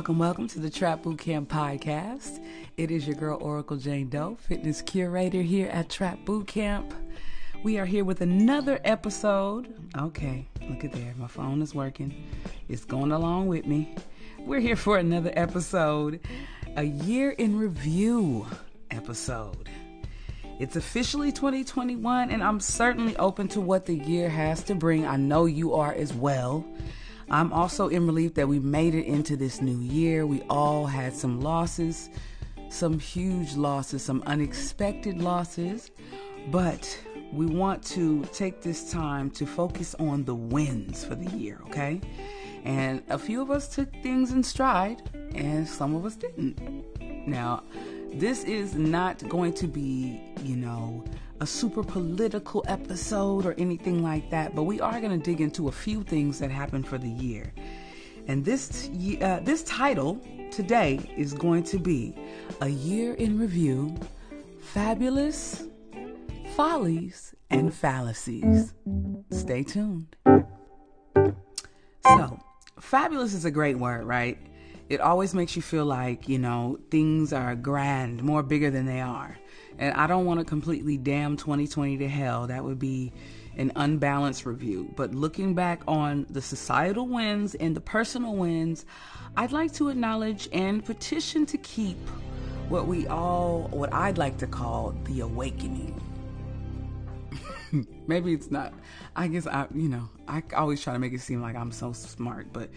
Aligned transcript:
Welcome, 0.00 0.18
welcome, 0.18 0.48
to 0.48 0.60
the 0.60 0.70
Trap 0.70 1.02
Boot 1.02 1.18
Camp 1.18 1.50
podcast. 1.50 2.42
It 2.78 2.90
is 2.90 3.06
your 3.06 3.16
girl 3.16 3.36
Oracle 3.38 3.76
Jayne 3.76 4.08
Doe, 4.08 4.38
fitness 4.40 4.80
curator 4.80 5.42
here 5.42 5.68
at 5.68 5.90
Trap 5.90 6.24
Boot 6.24 6.46
Camp. 6.46 6.94
We 7.62 7.76
are 7.76 7.84
here 7.84 8.02
with 8.02 8.22
another 8.22 8.80
episode. 8.82 9.74
Okay, 9.94 10.48
look 10.70 10.84
at 10.84 10.92
there. 10.92 11.12
My 11.18 11.26
phone 11.26 11.60
is 11.60 11.74
working. 11.74 12.26
It's 12.66 12.86
going 12.86 13.12
along 13.12 13.48
with 13.48 13.66
me. 13.66 13.94
We're 14.38 14.60
here 14.60 14.74
for 14.74 14.96
another 14.96 15.34
episode, 15.34 16.20
a 16.76 16.84
year 16.84 17.32
in 17.32 17.58
review 17.58 18.46
episode. 18.90 19.68
It's 20.58 20.76
officially 20.76 21.30
2021, 21.30 22.30
and 22.30 22.42
I'm 22.42 22.60
certainly 22.60 23.18
open 23.18 23.48
to 23.48 23.60
what 23.60 23.84
the 23.84 23.96
year 23.96 24.30
has 24.30 24.62
to 24.64 24.74
bring. 24.74 25.06
I 25.06 25.16
know 25.16 25.44
you 25.44 25.74
are 25.74 25.92
as 25.92 26.14
well. 26.14 26.64
I'm 27.30 27.52
also 27.52 27.88
in 27.88 28.06
relief 28.06 28.34
that 28.34 28.48
we 28.48 28.58
made 28.58 28.94
it 28.94 29.06
into 29.06 29.36
this 29.36 29.60
new 29.60 29.78
year. 29.78 30.26
We 30.26 30.42
all 30.50 30.86
had 30.86 31.14
some 31.14 31.40
losses, 31.40 32.10
some 32.70 32.98
huge 32.98 33.54
losses, 33.54 34.02
some 34.02 34.22
unexpected 34.26 35.22
losses, 35.22 35.90
but 36.50 36.98
we 37.32 37.46
want 37.46 37.84
to 37.84 38.24
take 38.32 38.62
this 38.62 38.90
time 38.90 39.30
to 39.30 39.46
focus 39.46 39.94
on 40.00 40.24
the 40.24 40.34
wins 40.34 41.04
for 41.04 41.14
the 41.14 41.30
year, 41.36 41.60
okay? 41.66 42.00
And 42.64 43.02
a 43.08 43.18
few 43.18 43.40
of 43.40 43.50
us 43.50 43.68
took 43.68 43.92
things 44.02 44.32
in 44.32 44.42
stride, 44.42 45.02
and 45.34 45.66
some 45.68 45.94
of 45.94 46.04
us 46.04 46.16
didn't. 46.16 46.58
Now, 47.28 47.62
this 48.12 48.42
is 48.42 48.74
not 48.74 49.26
going 49.28 49.52
to 49.54 49.68
be, 49.68 50.20
you 50.42 50.56
know, 50.56 51.04
a 51.40 51.46
super 51.46 51.82
political 51.82 52.62
episode 52.68 53.46
or 53.46 53.54
anything 53.58 54.02
like 54.02 54.30
that, 54.30 54.54
but 54.54 54.64
we 54.64 54.80
are 54.80 55.00
going 55.00 55.18
to 55.18 55.24
dig 55.24 55.40
into 55.40 55.68
a 55.68 55.72
few 55.72 56.02
things 56.02 56.38
that 56.38 56.50
happened 56.50 56.86
for 56.86 56.98
the 56.98 57.08
year. 57.08 57.52
And 58.28 58.44
this 58.44 58.88
uh, 59.22 59.40
this 59.42 59.62
title 59.64 60.20
today 60.50 61.00
is 61.16 61.32
going 61.32 61.64
to 61.64 61.78
be 61.78 62.14
a 62.60 62.68
year 62.68 63.14
in 63.14 63.38
review: 63.38 63.96
fabulous 64.60 65.64
follies 66.54 67.34
and 67.48 67.72
fallacies. 67.72 68.74
Stay 69.30 69.62
tuned. 69.62 70.14
So, 72.04 72.38
fabulous 72.78 73.34
is 73.34 73.44
a 73.44 73.50
great 73.50 73.78
word, 73.78 74.04
right? 74.04 74.38
It 74.88 75.00
always 75.00 75.34
makes 75.34 75.54
you 75.54 75.62
feel 75.62 75.84
like, 75.84 76.28
you 76.28 76.38
know, 76.38 76.78
things 76.90 77.32
are 77.32 77.54
grand, 77.54 78.22
more 78.22 78.42
bigger 78.42 78.70
than 78.70 78.86
they 78.86 79.00
are. 79.00 79.38
And 79.80 79.94
I 79.94 80.06
don't 80.06 80.26
want 80.26 80.38
to 80.38 80.44
completely 80.44 80.98
damn 80.98 81.36
2020 81.36 81.96
to 81.98 82.08
hell. 82.08 82.46
That 82.46 82.62
would 82.62 82.78
be 82.78 83.12
an 83.56 83.72
unbalanced 83.74 84.44
review. 84.46 84.92
But 84.94 85.14
looking 85.14 85.54
back 85.54 85.82
on 85.88 86.26
the 86.28 86.42
societal 86.42 87.08
wins 87.08 87.54
and 87.54 87.74
the 87.74 87.80
personal 87.80 88.36
wins, 88.36 88.84
I'd 89.36 89.52
like 89.52 89.72
to 89.74 89.88
acknowledge 89.88 90.48
and 90.52 90.84
petition 90.84 91.46
to 91.46 91.58
keep 91.58 91.96
what 92.68 92.86
we 92.86 93.06
all, 93.08 93.68
what 93.72 93.92
I'd 93.92 94.18
like 94.18 94.36
to 94.38 94.46
call 94.46 94.94
the 95.04 95.20
awakening. 95.20 96.00
Maybe 98.06 98.32
it's 98.32 98.50
not. 98.50 98.72
I 99.16 99.28
guess 99.28 99.46
I, 99.46 99.66
you 99.74 99.88
know, 99.88 100.08
I 100.28 100.42
always 100.56 100.82
try 100.82 100.92
to 100.92 100.98
make 100.98 101.12
it 101.12 101.20
seem 101.20 101.42
like 101.42 101.56
I'm 101.56 101.72
so 101.72 101.92
smart, 101.92 102.52
but 102.52 102.70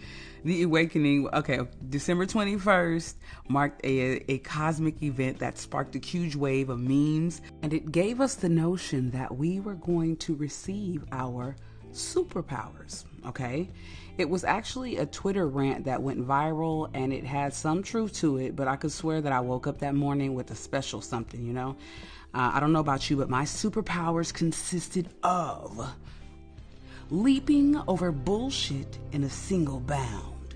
the 0.44 0.62
awakening, 0.62 1.28
okay, 1.32 1.60
December 1.88 2.26
21st 2.26 3.14
marked 3.48 3.84
a, 3.84 4.30
a 4.30 4.38
cosmic 4.38 5.02
event 5.02 5.38
that 5.38 5.58
sparked 5.58 5.94
a 5.96 5.98
huge 5.98 6.36
wave 6.36 6.68
of 6.68 6.78
memes, 6.78 7.40
and 7.62 7.72
it 7.72 7.92
gave 7.92 8.20
us 8.20 8.34
the 8.34 8.48
notion 8.48 9.10
that 9.12 9.36
we 9.36 9.60
were 9.60 9.74
going 9.74 10.16
to 10.18 10.34
receive 10.34 11.04
our 11.12 11.56
superpowers, 11.92 13.04
okay? 13.26 13.68
It 14.16 14.28
was 14.28 14.44
actually 14.44 14.98
a 14.98 15.06
Twitter 15.06 15.48
rant 15.48 15.84
that 15.86 16.00
went 16.00 16.26
viral 16.26 16.88
and 16.94 17.12
it 17.12 17.24
had 17.24 17.52
some 17.52 17.82
truth 17.82 18.12
to 18.14 18.38
it, 18.38 18.54
but 18.54 18.68
I 18.68 18.76
could 18.76 18.92
swear 18.92 19.20
that 19.20 19.32
I 19.32 19.40
woke 19.40 19.66
up 19.66 19.78
that 19.80 19.94
morning 19.94 20.34
with 20.34 20.50
a 20.50 20.54
special 20.54 21.00
something, 21.00 21.44
you 21.44 21.52
know? 21.52 21.76
Uh, 22.32 22.52
I 22.54 22.60
don't 22.60 22.72
know 22.72 22.80
about 22.80 23.10
you, 23.10 23.16
but 23.16 23.30
my 23.30 23.44
superpowers 23.44 24.32
consisted 24.32 25.08
of 25.22 25.94
leaping 27.10 27.80
over 27.86 28.10
bullshit 28.12 28.98
in 29.12 29.24
a 29.24 29.30
single 29.30 29.80
bound, 29.80 30.54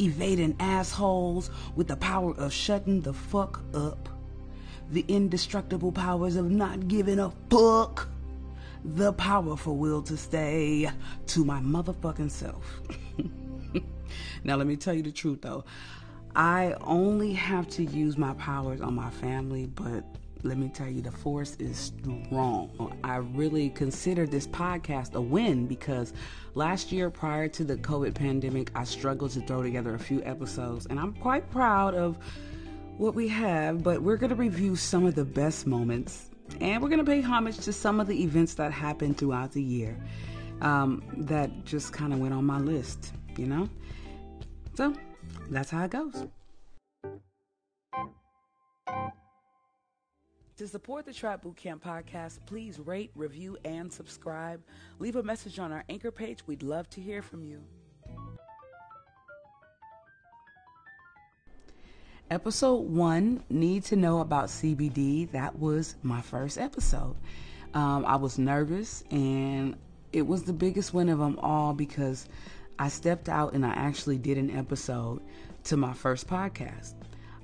evading 0.00 0.56
assholes 0.58 1.50
with 1.76 1.88
the 1.88 1.96
power 1.96 2.34
of 2.36 2.52
shutting 2.52 3.00
the 3.00 3.12
fuck 3.12 3.62
up, 3.74 4.08
the 4.90 5.04
indestructible 5.08 5.92
powers 5.92 6.36
of 6.36 6.50
not 6.50 6.88
giving 6.88 7.18
a 7.18 7.30
fuck, 7.50 8.08
the 8.84 9.12
powerful 9.14 9.76
will 9.76 10.02
to 10.02 10.16
stay 10.16 10.90
to 11.26 11.44
my 11.44 11.60
motherfucking 11.60 12.30
self. 12.30 12.80
now, 14.44 14.56
let 14.56 14.66
me 14.66 14.76
tell 14.76 14.94
you 14.94 15.02
the 15.02 15.12
truth 15.12 15.42
though. 15.42 15.64
I 16.34 16.74
only 16.82 17.32
have 17.32 17.68
to 17.70 17.84
use 17.84 18.16
my 18.16 18.34
powers 18.34 18.80
on 18.80 18.94
my 18.94 19.10
family, 19.10 19.66
but 19.66 20.04
let 20.42 20.56
me 20.56 20.68
tell 20.68 20.88
you, 20.88 21.02
the 21.02 21.10
force 21.10 21.56
is 21.58 21.76
strong. 21.78 22.96
I 23.04 23.16
really 23.16 23.70
consider 23.70 24.26
this 24.26 24.46
podcast 24.46 25.14
a 25.14 25.20
win 25.20 25.66
because 25.66 26.12
last 26.54 26.92
year, 26.92 27.10
prior 27.10 27.48
to 27.48 27.64
the 27.64 27.76
COVID 27.76 28.14
pandemic, 28.14 28.70
I 28.74 28.84
struggled 28.84 29.32
to 29.32 29.40
throw 29.42 29.62
together 29.62 29.94
a 29.94 29.98
few 29.98 30.22
episodes, 30.24 30.86
and 30.86 30.98
I'm 30.98 31.12
quite 31.14 31.50
proud 31.50 31.94
of 31.94 32.16
what 32.96 33.14
we 33.14 33.28
have. 33.28 33.82
But 33.82 34.02
we're 34.02 34.16
going 34.16 34.30
to 34.30 34.36
review 34.36 34.76
some 34.76 35.04
of 35.04 35.14
the 35.14 35.24
best 35.24 35.66
moments, 35.66 36.29
and 36.60 36.82
we're 36.82 36.88
going 36.88 37.04
to 37.04 37.10
pay 37.10 37.20
homage 37.20 37.58
to 37.58 37.72
some 37.72 38.00
of 38.00 38.06
the 38.06 38.22
events 38.22 38.54
that 38.54 38.72
happened 38.72 39.18
throughout 39.18 39.52
the 39.52 39.62
year 39.62 39.96
um, 40.60 41.02
that 41.16 41.64
just 41.64 41.92
kind 41.92 42.12
of 42.12 42.18
went 42.18 42.34
on 42.34 42.44
my 42.44 42.58
list, 42.58 43.12
you 43.36 43.46
know? 43.46 43.68
So 44.74 44.94
that's 45.50 45.70
how 45.70 45.84
it 45.84 45.90
goes. 45.90 46.26
To 50.56 50.68
support 50.68 51.06
the 51.06 51.14
Trap 51.14 51.42
Boot 51.42 51.56
Camp 51.56 51.82
podcast, 51.82 52.38
please 52.44 52.78
rate, 52.78 53.10
review, 53.14 53.56
and 53.64 53.90
subscribe. 53.90 54.62
Leave 54.98 55.16
a 55.16 55.22
message 55.22 55.58
on 55.58 55.72
our 55.72 55.84
anchor 55.88 56.10
page. 56.10 56.46
We'd 56.46 56.62
love 56.62 56.90
to 56.90 57.00
hear 57.00 57.22
from 57.22 57.44
you. 57.44 57.62
Episode 62.30 62.82
one 62.88 63.42
Need 63.50 63.82
to 63.86 63.96
Know 63.96 64.20
About 64.20 64.46
CBD. 64.46 65.28
That 65.32 65.58
was 65.58 65.96
my 66.04 66.20
first 66.22 66.58
episode. 66.58 67.16
Um, 67.74 68.06
I 68.06 68.14
was 68.14 68.38
nervous, 68.38 69.02
and 69.10 69.74
it 70.12 70.24
was 70.24 70.44
the 70.44 70.52
biggest 70.52 70.94
win 70.94 71.08
of 71.08 71.18
them 71.18 71.40
all 71.40 71.74
because 71.74 72.28
I 72.78 72.88
stepped 72.88 73.28
out 73.28 73.54
and 73.54 73.66
I 73.66 73.70
actually 73.70 74.16
did 74.16 74.38
an 74.38 74.56
episode 74.56 75.22
to 75.64 75.76
my 75.76 75.92
first 75.92 76.28
podcast. 76.28 76.94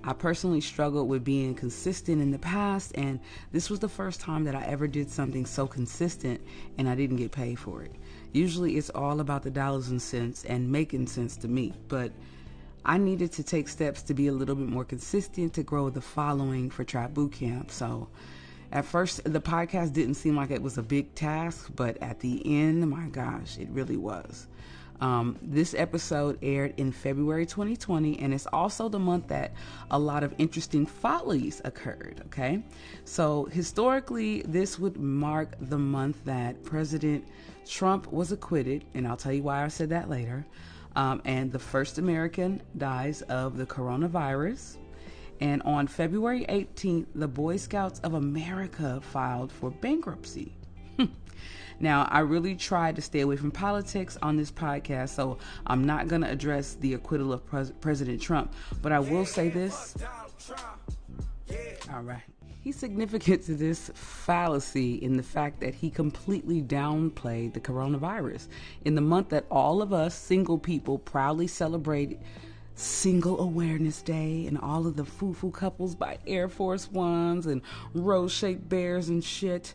I 0.04 0.12
personally 0.12 0.60
struggled 0.60 1.08
with 1.08 1.24
being 1.24 1.56
consistent 1.56 2.22
in 2.22 2.30
the 2.30 2.38
past, 2.38 2.92
and 2.94 3.18
this 3.50 3.68
was 3.68 3.80
the 3.80 3.88
first 3.88 4.20
time 4.20 4.44
that 4.44 4.54
I 4.54 4.62
ever 4.66 4.86
did 4.86 5.10
something 5.10 5.46
so 5.46 5.66
consistent 5.66 6.40
and 6.78 6.88
I 6.88 6.94
didn't 6.94 7.16
get 7.16 7.32
paid 7.32 7.58
for 7.58 7.82
it. 7.82 7.90
Usually 8.32 8.76
it's 8.76 8.90
all 8.90 9.18
about 9.18 9.42
the 9.42 9.50
dollars 9.50 9.88
and 9.88 10.00
cents 10.00 10.44
and 10.44 10.70
making 10.70 11.08
sense 11.08 11.36
to 11.38 11.48
me, 11.48 11.72
but 11.88 12.12
I 12.88 12.98
needed 12.98 13.32
to 13.32 13.42
take 13.42 13.68
steps 13.68 14.00
to 14.02 14.14
be 14.14 14.28
a 14.28 14.32
little 14.32 14.54
bit 14.54 14.68
more 14.68 14.84
consistent 14.84 15.52
to 15.54 15.64
grow 15.64 15.90
the 15.90 16.00
following 16.00 16.70
for 16.70 16.84
Trap 16.84 17.14
Boot 17.14 17.32
Camp. 17.32 17.72
So 17.72 18.08
at 18.70 18.84
first, 18.84 19.24
the 19.24 19.40
podcast 19.40 19.92
didn't 19.92 20.14
seem 20.14 20.36
like 20.36 20.52
it 20.52 20.62
was 20.62 20.78
a 20.78 20.84
big 20.84 21.12
task, 21.16 21.68
but 21.74 22.00
at 22.00 22.20
the 22.20 22.40
end, 22.44 22.88
my 22.88 23.08
gosh, 23.08 23.58
it 23.58 23.68
really 23.70 23.96
was. 23.96 24.46
Um, 25.00 25.36
this 25.42 25.74
episode 25.74 26.38
aired 26.42 26.74
in 26.76 26.92
February 26.92 27.44
2020, 27.44 28.20
and 28.20 28.32
it's 28.32 28.46
also 28.52 28.88
the 28.88 29.00
month 29.00 29.26
that 29.28 29.52
a 29.90 29.98
lot 29.98 30.22
of 30.22 30.32
interesting 30.38 30.86
follies 30.86 31.60
occurred. 31.64 32.22
Okay, 32.26 32.62
so 33.04 33.46
historically, 33.46 34.42
this 34.42 34.78
would 34.78 34.96
mark 34.96 35.56
the 35.60 35.78
month 35.78 36.24
that 36.24 36.62
President 36.62 37.26
Trump 37.66 38.12
was 38.12 38.30
acquitted, 38.30 38.84
and 38.94 39.08
I'll 39.08 39.16
tell 39.16 39.32
you 39.32 39.42
why 39.42 39.64
I 39.64 39.68
said 39.68 39.90
that 39.90 40.08
later. 40.08 40.46
Um, 40.96 41.22
and 41.24 41.52
the 41.52 41.58
first 41.58 41.98
American 41.98 42.62
dies 42.76 43.22
of 43.22 43.56
the 43.56 43.66
coronavirus. 43.66 44.78
And 45.40 45.62
on 45.62 45.86
February 45.86 46.46
18th, 46.48 47.06
the 47.14 47.28
Boy 47.28 47.58
Scouts 47.58 48.00
of 48.00 48.14
America 48.14 49.00
filed 49.00 49.52
for 49.52 49.70
bankruptcy. 49.70 50.56
Now, 51.78 52.08
I 52.10 52.20
really 52.20 52.54
tried 52.54 52.96
to 52.96 53.02
stay 53.02 53.20
away 53.20 53.36
from 53.36 53.50
politics 53.50 54.16
on 54.22 54.36
this 54.36 54.50
podcast, 54.50 55.10
so 55.10 55.38
I'm 55.66 55.84
not 55.84 56.08
going 56.08 56.22
to 56.22 56.30
address 56.30 56.74
the 56.80 56.94
acquittal 56.94 57.34
of 57.34 57.44
Pres- 57.44 57.72
President 57.82 58.20
Trump, 58.20 58.54
but 58.80 58.92
I 58.92 58.98
will 58.98 59.26
say 59.26 59.50
this. 59.50 59.94
All 61.92 62.02
right. 62.02 62.22
He's 62.66 62.74
significant 62.74 63.44
to 63.44 63.54
this 63.54 63.92
fallacy 63.94 64.96
in 64.96 65.16
the 65.16 65.22
fact 65.22 65.60
that 65.60 65.72
he 65.72 65.88
completely 65.88 66.60
downplayed 66.60 67.52
the 67.52 67.60
coronavirus. 67.60 68.48
In 68.84 68.96
the 68.96 69.00
month 69.00 69.28
that 69.28 69.46
all 69.52 69.82
of 69.82 69.92
us 69.92 70.16
single 70.16 70.58
people 70.58 70.98
proudly 70.98 71.46
celebrate 71.46 72.18
Single 72.74 73.38
Awareness 73.38 74.02
Day 74.02 74.46
and 74.48 74.58
all 74.58 74.84
of 74.84 74.96
the 74.96 75.04
foo 75.04 75.32
foo 75.32 75.52
couples 75.52 75.94
by 75.94 76.18
Air 76.26 76.48
Force 76.48 76.90
Ones 76.90 77.46
and 77.46 77.62
rose 77.94 78.32
shaped 78.32 78.68
bears 78.68 79.10
and 79.10 79.22
shit 79.22 79.74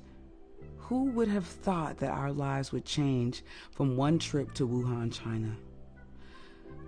who 0.75 1.05
would 1.11 1.29
have 1.29 1.45
thought 1.45 1.95
that 1.99 2.11
our 2.11 2.33
lives 2.33 2.73
would 2.73 2.83
change 2.83 3.41
from 3.71 3.95
one 3.95 4.19
trip 4.19 4.53
to 4.55 4.67
Wuhan, 4.67 5.13
China? 5.13 5.55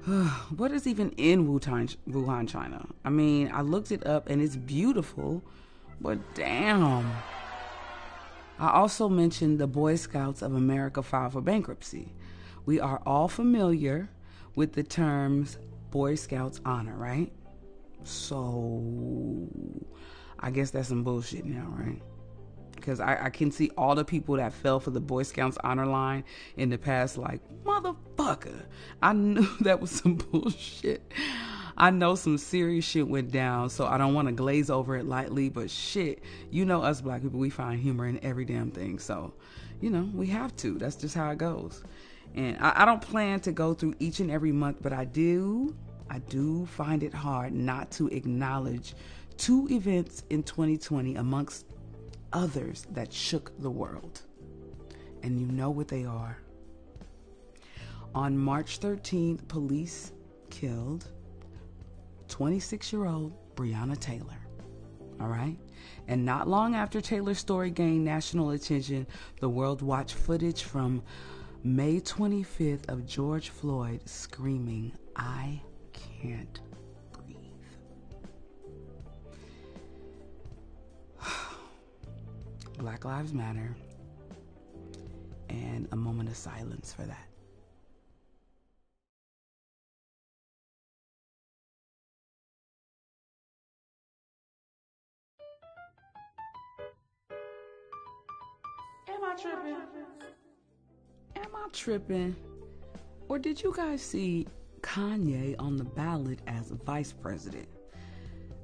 what 0.57 0.73
is 0.73 0.85
even 0.85 1.11
in 1.11 1.47
Wuhan, 1.47 1.95
Wuhan, 2.09 2.50
China? 2.50 2.85
I 3.05 3.09
mean, 3.09 3.50
I 3.53 3.61
looked 3.61 3.94
it 3.94 4.05
up 4.05 4.29
and 4.29 4.41
it's 4.41 4.57
beautiful, 4.57 5.41
but 6.03 6.35
damn. 6.35 7.09
I 8.59 8.69
also 8.71 9.09
mentioned 9.09 9.57
the 9.57 9.67
Boy 9.67 9.95
Scouts 9.95 10.41
of 10.41 10.53
America 10.53 11.01
filed 11.01 11.33
for 11.33 11.41
bankruptcy. 11.41 12.13
We 12.65 12.79
are 12.79 13.01
all 13.05 13.27
familiar 13.27 14.09
with 14.53 14.73
the 14.73 14.83
terms 14.83 15.57
Boy 15.89 16.15
Scouts 16.15 16.59
honor, 16.65 16.95
right? 16.95 17.31
So 18.03 18.81
I 20.39 20.51
guess 20.51 20.71
that's 20.71 20.89
some 20.89 21.03
bullshit 21.03 21.45
now, 21.45 21.73
right? 21.77 22.01
Because 22.75 23.00
I, 23.00 23.25
I, 23.25 23.29
can 23.29 23.50
see 23.50 23.71
all 23.77 23.95
the 23.95 24.03
people 24.03 24.35
that 24.35 24.51
fell 24.51 24.81
for 24.81 24.91
the 24.91 25.00
Boy 25.00 25.23
Scouts 25.23 25.57
honor 25.63 25.85
line 25.85 26.25
in 26.57 26.69
the 26.69 26.77
past, 26.77 27.17
like, 27.17 27.39
motherfucker. 27.63 28.65
I 29.01 29.13
knew 29.13 29.47
that 29.61 29.79
was 29.79 29.91
some 29.91 30.15
bullshit. 30.15 31.09
I 31.78 31.90
know 31.90 32.16
some 32.16 32.38
serious 32.38 32.86
shit 32.86 33.08
went 33.08 33.31
down, 33.31 33.70
so 33.70 33.86
I 33.86 33.98
don't 33.98 34.14
want 34.14 34.28
to 34.28 34.34
glaze 34.34 34.70
over 34.70 34.96
it 34.96 35.06
lightly, 35.06 35.50
but 35.50 35.70
shit, 35.70 36.24
you 36.52 36.66
know 36.66 36.84
us 36.84 37.02
black 37.02 37.22
people, 37.22 37.40
we 37.40 37.50
find 37.50 37.80
humor 37.80 38.08
in 38.08 38.24
every 38.24 38.46
damn 38.46 38.72
thing. 38.72 39.00
So, 39.00 39.34
you 39.81 39.90
know, 39.90 40.10
we 40.14 40.28
have 40.28 40.56
to. 40.58 40.78
That's 40.78 40.96
just 40.96 41.16
how 41.16 41.31
it 41.31 41.38
goes. 41.38 41.84
And 42.36 42.58
I, 42.60 42.84
I 42.84 42.86
don't 42.86 43.02
plan 43.02 43.40
to 43.42 43.52
go 43.52 43.74
through 43.74 43.96
each 44.00 44.20
and 44.20 44.30
every 44.30 44.52
month, 44.52 44.78
but 44.81 44.94
I 44.94 45.06
do, 45.06 45.75
I 46.10 46.20
do 46.20 46.66
find 46.68 47.02
it 47.02 47.14
hard 47.14 47.54
not 47.54 47.90
to 47.92 48.08
acknowledge 48.10 48.94
two 49.38 49.68
events 49.72 50.24
in 50.30 50.44
2020 50.44 51.16
amongst 51.16 51.66
others 52.34 52.86
that 52.92 53.12
shook 53.12 53.52
the 53.62 53.70
world. 53.70 54.22
And 55.24 55.40
you 55.40 55.48
know 55.48 55.70
what 55.70 55.88
they 55.88 56.06
are. 56.06 56.38
On 58.14 58.38
March 58.38 58.80
13th, 58.80 59.48
police 59.48 60.12
killed 60.50 61.08
26 62.28 62.94
year 62.94 63.06
old 63.06 63.34
Breonna 63.56 64.00
Taylor. 64.00 64.40
All 65.20 65.28
right? 65.28 65.58
And 66.08 66.25
not 66.25 66.48
long 66.48 66.75
after 66.75 67.00
Taylor's 67.02 67.38
story 67.38 67.72
gained 67.72 68.04
national 68.04 68.52
attention, 68.52 69.08
the 69.40 69.50
world 69.50 69.81
watched 69.81 70.16
footage 70.16 70.64
from 70.64 71.02
May 71.64 72.02
25th 72.02 72.90
of 72.90 73.06
George 73.06 73.50
Floyd 73.50 74.02
screaming, 74.06 74.92
I 75.16 75.62
can't 75.94 76.60
breathe. 77.14 77.38
Black 82.78 83.06
Lives 83.06 83.34
Matter, 83.34 83.75
and 85.50 85.88
a 85.92 85.96
moment 85.96 86.28
of 86.28 86.36
silence 86.36 86.92
for 86.92 87.04
that. 87.04 87.32
Am 99.24 99.31
I 99.31 99.36
tripping? 99.36 99.78
Am 101.38 101.56
I 101.56 101.68
tripping? 101.72 102.36
Or 103.30 103.40
did 103.40 103.64
you 103.64 103.74
guys 103.74 104.02
see 104.02 104.48
Kanye 104.81 105.56
on 105.60 105.78
the 105.78 105.86
ballot 105.86 106.40
as 106.46 106.72
vice 106.86 107.14
president? 107.14 107.70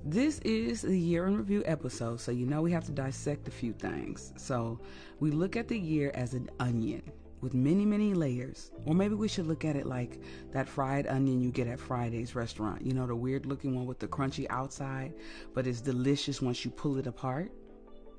This 0.04 0.40
is 0.40 0.82
the 0.82 0.98
year 0.98 1.28
in 1.28 1.38
review 1.38 1.64
episode, 1.66 2.20
so 2.20 2.32
you 2.32 2.46
know 2.46 2.62
we 2.62 2.74
have 2.74 2.84
to 2.86 2.92
dissect 2.92 3.48
a 3.48 3.52
few 3.52 3.72
things. 3.72 4.34
So 4.36 4.82
we 5.22 5.32
look 5.32 5.56
at 5.56 5.70
the 5.70 5.80
year 5.80 6.12
as 6.14 6.34
an 6.34 6.50
onion 6.60 7.04
with 7.40 7.54
many, 7.54 7.86
many 7.86 8.14
layers. 8.14 8.72
Or 8.86 8.94
maybe 8.94 9.16
we 9.16 9.30
should 9.30 9.48
look 9.48 9.64
at 9.64 9.78
it 9.78 9.86
like 9.86 10.22
that 10.52 10.68
fried 10.68 11.08
onion 11.08 11.40
you 11.40 11.52
get 11.52 11.68
at 11.68 11.80
Friday's 11.80 12.36
restaurant. 12.36 12.86
You 12.86 12.94
know, 12.94 13.08
the 13.08 13.16
weird 13.16 13.46
looking 13.46 13.76
one 13.76 13.86
with 13.86 14.00
the 14.00 14.10
crunchy 14.10 14.46
outside, 14.50 15.14
but 15.54 15.68
it's 15.68 15.80
delicious 15.80 16.42
once 16.42 16.66
you 16.66 16.72
pull 16.72 16.98
it 16.98 17.08
apart. 17.08 17.50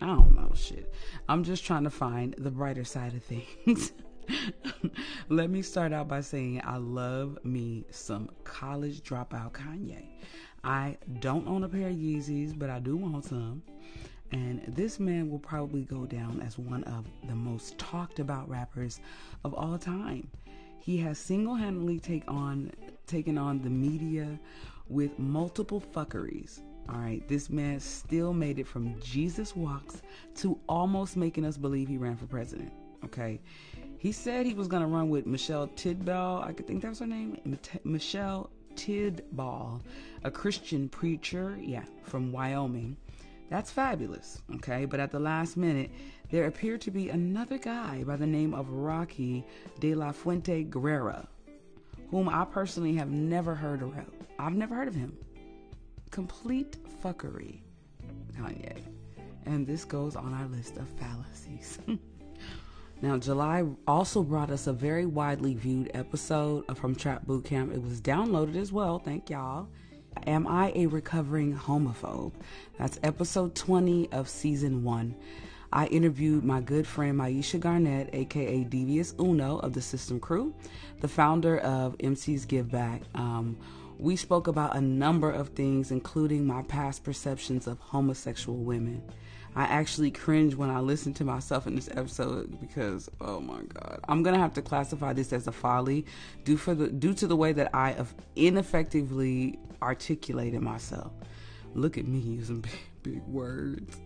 I 0.01 0.07
don't 0.07 0.35
know, 0.35 0.53
shit. 0.55 0.93
I'm 1.29 1.45
just 1.45 1.65
trying 1.65 1.85
to 1.85 1.91
find 1.91 2.35
the 2.39 2.51
brighter 2.51 2.85
side 2.85 3.15
of 3.15 3.23
things. 3.23 3.93
Let 5.29 5.51
me 5.51 5.63
start 5.63 5.93
out 5.93 6.09
by 6.09 6.23
saying 6.23 6.63
I 6.65 6.79
love 6.79 7.39
me 7.45 7.85
some 7.91 8.31
college 8.45 9.03
dropout 9.03 9.53
Kanye. 9.53 10.07
I 10.65 10.97
don't 11.21 11.47
own 11.49 11.65
a 11.65 11.69
pair 11.69 11.89
of 11.89 11.95
Yeezys, 11.95 12.59
but 12.59 12.71
I 12.71 12.79
do 12.79 12.97
want 12.97 13.25
some. 13.27 13.63
And 14.33 14.63
this 14.69 15.01
man 15.01 15.29
will 15.29 15.39
probably 15.39 15.83
go 15.83 16.07
down 16.07 16.41
as 16.41 16.57
one 16.57 16.85
of 16.85 17.05
the 17.27 17.35
most 17.35 17.79
talked 17.79 18.21
about 18.21 18.49
rappers 18.49 19.01
of 19.45 19.55
all 19.55 19.77
time. 19.77 20.31
He 20.79 20.97
has 20.99 21.19
single-handedly 21.19 22.01
take 22.01 22.25
on 22.29 22.73
taken 23.07 23.37
on 23.37 23.61
the 23.61 23.71
media 23.71 24.39
with 24.89 25.19
multiple 25.19 25.83
fuckeries. 25.93 26.61
All 26.89 26.97
right, 26.97 27.27
this 27.29 27.51
man 27.51 27.79
still 27.79 28.33
made 28.33 28.59
it 28.59 28.67
from 28.67 28.99
Jesus 29.01 29.55
walks 29.55 30.03
to 30.37 30.59
almost 30.69 31.17
making 31.17 31.45
us 31.45 31.57
believe 31.57 31.89
he 31.89 31.99
ran 31.99 32.17
for 32.17 32.27
president. 32.27 32.73
Okay, 33.05 33.41
he 33.99 34.13
said 34.13 34.45
he 34.45 34.55
was 34.55 34.69
gonna 34.69 34.87
run 34.87 35.09
with 35.09 35.27
Michelle 35.27 35.69
Tidball. 35.69 36.45
I 36.45 36.53
could 36.53 36.67
think 36.67 36.83
that 36.83 36.89
was 36.89 36.99
her 36.99 37.07
name, 37.07 37.39
Michelle 37.85 38.51
Tidball, 38.75 39.81
a 40.25 40.31
Christian 40.31 40.89
preacher, 40.89 41.57
yeah, 41.61 41.85
from 42.03 42.33
Wyoming. 42.33 42.97
That's 43.51 43.71
fabulous, 43.71 44.41
okay? 44.57 44.85
But 44.85 45.01
at 45.01 45.11
the 45.11 45.19
last 45.19 45.57
minute, 45.57 45.91
there 46.31 46.47
appeared 46.47 46.81
to 46.83 46.93
be 46.93 47.09
another 47.09 47.59
guy 47.59 48.05
by 48.05 48.17
the 48.17 48.27
name 48.27 48.55
of 48.55 48.71
Rocky 48.71 49.45
de 49.81 49.95
la 49.95 50.13
Fuente 50.13 50.65
Guerrera, 50.65 51.27
whom 52.11 52.29
I 52.29 52.45
personally 52.45 52.95
have 52.95 53.11
never 53.11 53.55
heard 53.55 53.83
of. 53.83 53.93
I've 54.39 54.55
never 54.55 54.77
heard 54.77 54.89
of 54.89 54.95
him. 54.95 55.17
Complete 56.11 56.77
fuckery, 57.03 57.61
Kanye. 58.37 58.83
And 59.47 59.67
this 59.67 59.85
goes 59.85 60.17
on 60.17 60.35
our 60.35 60.47
list 60.49 60.77
of 60.77 60.89
fallacies. 60.89 61.79
Now, 63.03 63.17
July 63.17 63.65
also 63.87 64.23
brought 64.23 64.51
us 64.51 64.67
a 64.67 64.75
very 64.75 65.07
widely 65.07 65.55
viewed 65.55 65.91
episode 65.95 66.65
from 66.77 66.95
Trap 66.95 67.27
Boot 67.27 67.47
Camp. 67.47 67.73
It 67.73 67.83
was 67.83 67.99
downloaded 67.99 68.57
as 68.57 68.73
well. 68.73 68.99
Thank 68.99 69.31
y'all. 69.31 69.69
Am 70.27 70.47
I 70.47 70.71
a 70.75 70.85
recovering 70.87 71.55
homophobe? 71.55 72.33
That's 72.79 73.01
episode 73.03 73.55
20 73.55 74.13
of 74.13 74.29
season 74.29 74.85
one. 74.85 75.15
I 75.73 75.87
interviewed 75.87 76.45
my 76.45 76.61
good 76.61 76.87
friend 76.87 77.19
Maisha 77.19 77.59
Garnett, 77.59 78.11
aka 78.13 78.65
Devious 78.65 79.15
Uno 79.19 79.59
of 79.61 79.73
the 79.73 79.81
System 79.81 80.21
Crew, 80.21 80.53
the 81.01 81.09
founder 81.09 81.59
of 81.59 81.97
MC's 82.01 82.45
Give 82.45 82.71
Back. 82.71 83.01
Um, 83.15 83.57
we 84.01 84.17
spoke 84.17 84.47
about 84.47 84.77
a 84.77 84.81
number 84.81 85.31
of 85.31 85.51
things, 85.51 85.91
including 85.91 86.47
my 86.47 86.63
past 86.63 87.05
perceptions 87.05 87.67
of 87.67 87.79
homosexual 87.79 88.59
women. 88.59 89.03
I 89.55 89.65
actually 89.65 90.11
cringe 90.11 90.55
when 90.55 90.71
I 90.71 90.81
listen 90.81 91.13
to 91.15 91.25
myself 91.25 91.67
in 91.67 91.75
this 91.75 91.89
episode 91.89 92.61
because 92.61 93.11
oh 93.21 93.41
my 93.41 93.61
god, 93.63 94.01
I'm 94.09 94.23
gonna 94.23 94.39
have 94.39 94.55
to 94.55 94.63
classify 94.63 95.13
this 95.13 95.33
as 95.33 95.49
a 95.49 95.53
folly 95.53 96.07
due 96.45 96.57
for 96.57 96.75
the 96.75 96.89
due 96.89 97.15
to 97.15 97.27
the 97.27 97.37
way 97.37 97.53
that 97.53 97.75
I 97.75 97.93
have 97.93 98.15
ineffectively 98.37 99.59
articulated 99.83 100.63
myself. 100.63 101.13
Look 101.75 101.99
at 101.99 102.07
me 102.07 102.21
using 102.21 102.61
big, 103.03 103.03
big 103.03 103.23
words. 103.27 103.97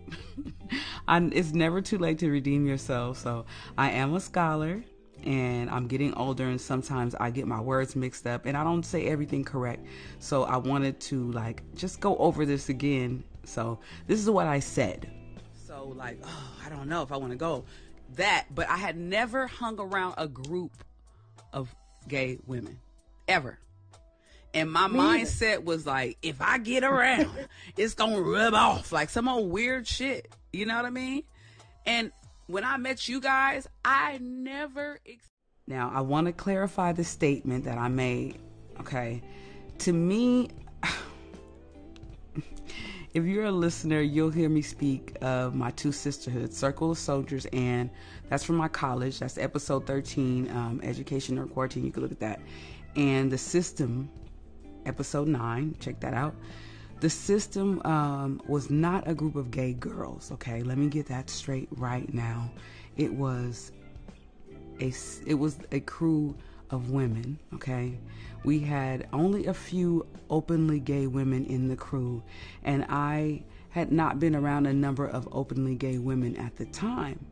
it's 1.07 1.53
never 1.53 1.81
too 1.81 1.99
late 1.99 2.19
to 2.19 2.29
redeem 2.29 2.65
yourself. 2.65 3.19
So 3.19 3.45
I 3.77 3.91
am 3.91 4.15
a 4.15 4.19
scholar 4.19 4.83
and 5.25 5.69
I'm 5.69 5.87
getting 5.87 6.13
older 6.13 6.45
and 6.45 6.59
sometimes 6.61 7.15
I 7.15 7.31
get 7.31 7.47
my 7.47 7.59
words 7.59 7.95
mixed 7.95 8.27
up 8.27 8.45
and 8.45 8.55
I 8.55 8.63
don't 8.63 8.83
say 8.83 9.07
everything 9.07 9.43
correct. 9.43 9.85
So 10.19 10.43
I 10.43 10.57
wanted 10.57 10.99
to 11.01 11.31
like 11.31 11.63
just 11.75 11.99
go 11.99 12.15
over 12.17 12.45
this 12.45 12.69
again. 12.69 13.23
So 13.43 13.79
this 14.07 14.19
is 14.19 14.29
what 14.29 14.47
I 14.47 14.59
said 14.59 15.11
So 15.65 15.93
like, 15.95 16.19
oh, 16.23 16.51
I 16.65 16.69
don't 16.69 16.87
know 16.87 17.01
if 17.01 17.11
I 17.11 17.17
want 17.17 17.31
to 17.31 17.37
go. 17.37 17.65
That, 18.15 18.45
but 18.53 18.69
I 18.69 18.77
had 18.77 18.97
never 18.97 19.47
hung 19.47 19.79
around 19.79 20.15
a 20.17 20.27
group 20.27 20.71
of 21.51 21.73
gay 22.07 22.37
women 22.45 22.79
ever. 23.27 23.57
And 24.53 24.71
my 24.71 24.87
Me 24.87 24.99
mindset 24.99 25.53
either. 25.53 25.61
was 25.61 25.85
like, 25.85 26.17
if 26.21 26.41
I 26.41 26.59
get 26.59 26.83
around, 26.83 27.29
it's 27.77 27.93
gonna 27.93 28.21
rub 28.21 28.53
off 28.53 28.91
like 28.91 29.09
some 29.09 29.27
old 29.27 29.51
weird 29.51 29.85
shit. 29.85 30.33
You 30.53 30.65
know 30.65 30.75
what 30.75 30.85
I 30.85 30.91
mean? 30.91 31.23
And 31.85 32.11
when 32.47 32.63
I 32.63 32.77
met 32.77 33.07
you 33.07 33.19
guys, 33.19 33.67
I 33.83 34.19
never. 34.21 34.99
Ex- 35.05 35.29
now 35.67 35.91
I 35.93 36.01
want 36.01 36.27
to 36.27 36.33
clarify 36.33 36.91
the 36.91 37.03
statement 37.03 37.65
that 37.65 37.77
I 37.77 37.87
made. 37.87 38.37
Okay, 38.79 39.21
to 39.79 39.93
me, 39.93 40.49
if 43.13 43.23
you're 43.23 43.45
a 43.45 43.51
listener, 43.51 44.01
you'll 44.01 44.29
hear 44.29 44.49
me 44.49 44.61
speak 44.61 45.17
of 45.21 45.55
my 45.55 45.71
two 45.71 45.91
sisterhoods, 45.91 46.57
Circle 46.57 46.91
of 46.91 46.97
Soldiers, 46.97 47.45
and 47.47 47.89
that's 48.29 48.43
from 48.43 48.57
my 48.57 48.67
college. 48.67 49.19
That's 49.19 49.37
episode 49.37 49.87
13, 49.87 50.49
um, 50.51 50.81
Education 50.83 51.37
or 51.39 51.47
Quarantine. 51.47 51.85
You 51.85 51.91
can 51.91 52.03
look 52.03 52.11
at 52.11 52.19
that. 52.19 52.41
And 52.95 53.31
the 53.31 53.37
system, 53.37 54.09
episode 54.85 55.27
9, 55.27 55.75
check 55.79 55.99
that 56.01 56.13
out. 56.13 56.35
The 57.01 57.09
system 57.09 57.81
um, 57.85 58.41
was 58.47 58.69
not 58.69 59.07
a 59.07 59.13
group 59.13 59.35
of 59.35 59.51
gay 59.51 59.73
girls, 59.73 60.31
okay? 60.31 60.63
Let 60.63 60.77
me 60.77 60.87
get 60.87 61.07
that 61.07 61.29
straight 61.29 61.67
right 61.71 62.11
now. 62.13 62.51
It 62.95 63.13
was 63.13 63.71
a, 64.79 64.93
it 65.25 65.33
was 65.35 65.57
a 65.71 65.81
crew 65.81 66.35
of 66.69 66.91
women, 66.91 67.37
okay? 67.53 67.97
We 68.43 68.59
had 68.59 69.07
only 69.11 69.45
a 69.47 69.53
few 69.53 70.05
openly 70.29 70.79
gay 70.79 71.07
women 71.07 71.45
in 71.45 71.67
the 71.67 71.75
crew, 71.75 72.23
and 72.63 72.85
I 72.89 73.43
had 73.69 73.91
not 73.91 74.19
been 74.19 74.35
around 74.35 74.65
a 74.65 74.73
number 74.73 75.05
of 75.05 75.27
openly 75.31 75.75
gay 75.75 75.97
women 75.97 76.37
at 76.37 76.55
the 76.55 76.65
time. 76.65 77.25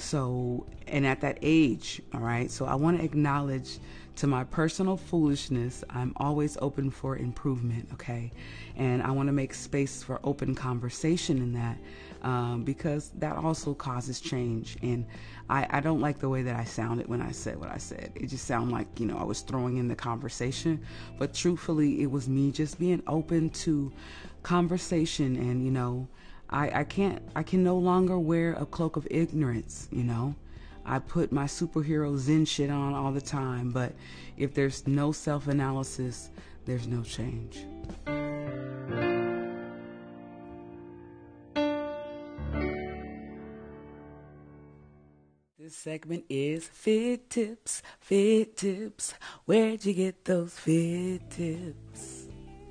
So, 0.00 0.66
and 0.86 1.06
at 1.06 1.20
that 1.20 1.38
age, 1.42 2.00
all 2.14 2.20
right? 2.20 2.50
So 2.50 2.64
I 2.64 2.74
want 2.74 2.98
to 2.98 3.04
acknowledge 3.04 3.78
to 4.16 4.26
my 4.26 4.44
personal 4.44 4.96
foolishness, 4.96 5.82
I'm 5.88 6.12
always 6.16 6.58
open 6.60 6.90
for 6.90 7.16
improvement, 7.16 7.88
okay? 7.94 8.30
And 8.76 9.02
I 9.02 9.10
want 9.12 9.28
to 9.28 9.32
make 9.32 9.54
space 9.54 10.02
for 10.02 10.20
open 10.24 10.54
conversation 10.54 11.38
in 11.38 11.52
that 11.54 11.78
um, 12.22 12.64
because 12.64 13.10
that 13.18 13.36
also 13.36 13.72
causes 13.72 14.20
change. 14.20 14.76
And 14.82 15.06
I, 15.48 15.66
I 15.70 15.80
don't 15.80 16.00
like 16.00 16.18
the 16.18 16.28
way 16.28 16.42
that 16.42 16.56
I 16.56 16.64
sounded 16.64 17.06
when 17.08 17.22
I 17.22 17.30
said 17.30 17.58
what 17.58 17.70
I 17.70 17.78
said. 17.78 18.12
It 18.14 18.26
just 18.26 18.46
sounded 18.46 18.72
like, 18.72 19.00
you 19.00 19.06
know, 19.06 19.16
I 19.16 19.24
was 19.24 19.40
throwing 19.40 19.78
in 19.78 19.88
the 19.88 19.96
conversation. 19.96 20.80
But 21.18 21.32
truthfully, 21.32 22.02
it 22.02 22.10
was 22.10 22.28
me 22.28 22.50
just 22.50 22.78
being 22.78 23.02
open 23.06 23.48
to 23.50 23.92
conversation 24.42 25.36
and, 25.36 25.64
you 25.64 25.70
know, 25.70 26.08
I, 26.50 26.80
I 26.80 26.84
can't 26.84 27.22
I 27.36 27.42
can 27.42 27.62
no 27.62 27.78
longer 27.78 28.18
wear 28.18 28.54
a 28.54 28.66
cloak 28.66 28.96
of 28.96 29.06
ignorance, 29.10 29.88
you 29.90 30.02
know. 30.02 30.34
I 30.84 30.98
put 30.98 31.30
my 31.30 31.44
superhero 31.44 32.16
zen 32.18 32.44
shit 32.44 32.70
on 32.70 32.94
all 32.94 33.12
the 33.12 33.20
time, 33.20 33.70
but 33.70 33.92
if 34.36 34.54
there's 34.54 34.86
no 34.86 35.12
self 35.12 35.46
analysis, 35.46 36.30
there's 36.64 36.88
no 36.88 37.02
change. 37.02 37.64
This 45.58 45.76
segment 45.76 46.24
is 46.28 46.66
Fit 46.66 47.30
Tips, 47.30 47.82
Fit 48.00 48.56
Tips. 48.56 49.14
Where'd 49.44 49.84
you 49.84 49.92
get 49.92 50.24
those 50.24 50.58
fit 50.58 51.30
tips? 51.30 52.26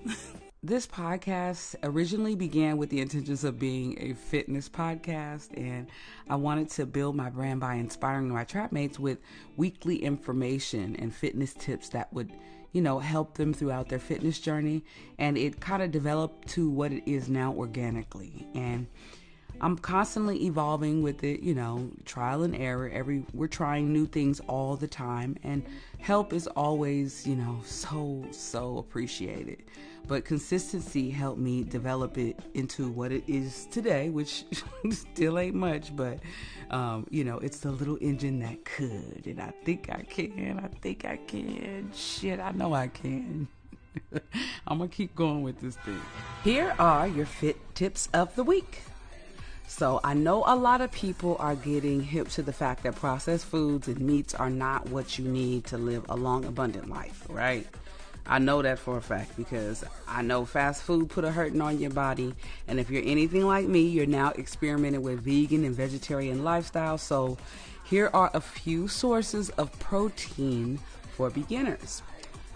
this 0.61 0.85
podcast 0.85 1.75
originally 1.83 2.35
began 2.35 2.77
with 2.77 2.89
the 2.89 2.99
intentions 2.99 3.45
of 3.45 3.57
being 3.57 3.97
a 3.99 4.13
fitness 4.13 4.67
podcast, 4.67 5.55
and 5.55 5.87
I 6.29 6.35
wanted 6.35 6.69
to 6.71 6.85
build 6.85 7.15
my 7.15 7.29
brand 7.29 7.61
by 7.61 7.75
inspiring 7.75 8.29
my 8.29 8.43
trap 8.43 8.73
mates 8.73 8.99
with 8.99 9.19
weekly 9.55 10.03
information 10.03 10.97
and 10.97 11.15
fitness 11.15 11.53
tips 11.53 11.89
that 11.89 12.11
would, 12.11 12.33
you 12.73 12.81
know, 12.81 12.99
help 12.99 13.35
them 13.35 13.53
throughout 13.53 13.87
their 13.87 13.99
fitness 13.99 14.37
journey. 14.37 14.83
And 15.17 15.37
it 15.37 15.61
kind 15.61 15.81
of 15.81 15.91
developed 15.91 16.49
to 16.49 16.69
what 16.69 16.91
it 16.91 17.09
is 17.09 17.29
now 17.29 17.53
organically. 17.53 18.45
And 18.53 18.87
I'm 19.61 19.77
constantly 19.77 20.45
evolving 20.45 21.01
with 21.01 21.23
it, 21.23 21.41
you 21.41 21.53
know, 21.53 21.91
trial 22.05 22.43
and 22.43 22.55
error. 22.55 22.89
Every 22.93 23.25
we're 23.33 23.47
trying 23.47 23.91
new 23.91 24.05
things 24.05 24.39
all 24.47 24.75
the 24.75 24.87
time 24.87 25.35
and 25.43 25.63
help 25.99 26.33
is 26.33 26.47
always, 26.47 27.27
you 27.27 27.35
know, 27.35 27.59
so 27.65 28.25
so 28.31 28.77
appreciated. 28.77 29.63
But 30.07 30.25
consistency 30.25 31.11
helped 31.11 31.39
me 31.39 31.63
develop 31.63 32.17
it 32.17 32.39
into 32.55 32.89
what 32.89 33.11
it 33.11 33.23
is 33.27 33.67
today, 33.69 34.09
which 34.09 34.45
still 34.89 35.37
ain't 35.37 35.55
much, 35.55 35.95
but 35.95 36.19
um, 36.71 37.05
you 37.09 37.23
know, 37.23 37.37
it's 37.39 37.59
the 37.59 37.71
little 37.71 37.97
engine 38.01 38.39
that 38.39 38.65
could. 38.65 39.23
And 39.25 39.39
I 39.39 39.53
think 39.65 39.89
I 39.91 40.01
can. 40.03 40.59
I 40.63 40.67
think 40.79 41.05
I 41.05 41.17
can. 41.17 41.91
Shit, 41.93 42.39
I 42.39 42.51
know 42.51 42.73
I 42.73 42.87
can. 42.87 43.47
I'm 44.67 44.77
gonna 44.77 44.87
keep 44.87 45.15
going 45.15 45.43
with 45.43 45.59
this 45.59 45.75
thing. 45.77 46.01
Here 46.43 46.73
are 46.79 47.07
your 47.07 47.25
fit 47.25 47.57
tips 47.75 48.09
of 48.13 48.35
the 48.35 48.43
week. 48.43 48.81
So 49.69 50.01
I 50.03 50.15
know 50.15 50.43
a 50.47 50.55
lot 50.55 50.81
of 50.81 50.91
people 50.91 51.37
are 51.39 51.55
getting 51.55 52.01
hip 52.01 52.27
to 52.29 52.41
the 52.41 52.51
fact 52.51 52.81
that 52.83 52.95
processed 52.95 53.45
foods 53.45 53.87
and 53.87 53.99
meats 53.99 54.33
are 54.33 54.49
not 54.49 54.89
what 54.89 55.19
you 55.19 55.25
need 55.25 55.65
to 55.65 55.77
live 55.77 56.03
a 56.09 56.17
long, 56.17 56.43
abundant 56.45 56.89
life, 56.89 57.23
right? 57.29 57.67
I 58.25 58.39
know 58.39 58.63
that 58.63 58.79
for 58.79 58.97
a 58.97 59.01
fact 59.01 59.37
because 59.37 59.85
I 60.07 60.23
know 60.23 60.43
fast 60.43 60.81
food 60.81 61.11
put 61.11 61.23
a 61.23 61.31
hurting 61.31 61.61
on 61.61 61.79
your 61.79 61.91
body. 61.91 62.33
And 62.67 62.79
if 62.79 62.89
you're 62.89 63.03
anything 63.05 63.45
like 63.45 63.67
me, 63.67 63.81
you're 63.81 64.07
now 64.07 64.31
experimenting 64.31 65.03
with 65.03 65.21
vegan 65.21 65.63
and 65.63 65.75
vegetarian 65.75 66.43
lifestyle. 66.43 66.97
So 66.97 67.37
here 67.85 68.09
are 68.11 68.31
a 68.33 68.41
few 68.41 68.87
sources 68.87 69.51
of 69.51 69.71
protein 69.79 70.79
for 71.15 71.29
beginners. 71.29 72.01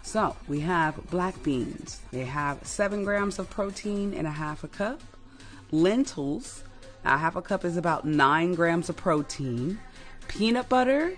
So 0.01 0.35
we 0.47 0.61
have 0.61 0.99
black 1.11 1.41
beans. 1.43 2.01
They 2.11 2.25
have 2.25 2.65
seven 2.65 3.03
grams 3.03 3.37
of 3.37 3.51
protein 3.51 4.15
in 4.15 4.25
a 4.25 4.31
half 4.31 4.63
a 4.63 4.67
cup. 4.67 4.99
Lentils 5.71 6.63
a 7.03 7.17
half 7.17 7.35
a 7.35 7.41
cup 7.41 7.65
is 7.65 7.77
about 7.77 8.05
nine 8.05 8.55
grams 8.55 8.89
of 8.89 8.95
protein. 8.95 9.79
Peanut 10.27 10.69
butter, 10.69 11.17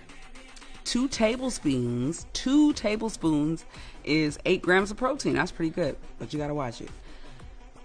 two 0.84 1.08
tablespoons. 1.08 2.26
Two 2.32 2.72
tablespoons 2.72 3.64
is 4.04 4.38
eight 4.44 4.62
grams 4.62 4.90
of 4.90 4.96
protein. 4.96 5.34
That's 5.34 5.52
pretty 5.52 5.70
good, 5.70 5.96
but 6.18 6.32
you 6.32 6.38
gotta 6.38 6.54
watch 6.54 6.80
it. 6.80 6.90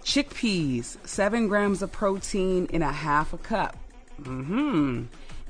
Chickpeas, 0.04 0.96
seven 1.06 1.48
grams 1.48 1.82
of 1.82 1.92
protein 1.92 2.66
in 2.66 2.82
a 2.82 2.92
half 2.92 3.32
a 3.32 3.38
cup. 3.38 3.76
Mm-hmm. 4.20 5.04